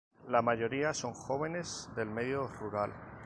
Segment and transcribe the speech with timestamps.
[0.29, 2.91] La mayoría son jóvenes del medio rural.